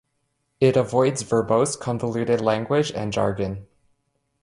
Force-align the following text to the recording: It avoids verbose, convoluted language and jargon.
It 0.59 0.75
avoids 0.77 1.21
verbose, 1.21 1.75
convoluted 1.79 2.41
language 2.41 2.91
and 2.91 3.13
jargon. 3.13 3.67